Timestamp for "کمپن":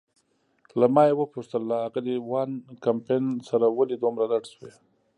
2.85-3.23